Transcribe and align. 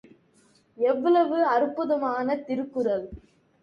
எவ்வளவு 0.77 1.39
அற்புதமான 1.47 2.35
திருக்குறள்! 2.41 3.07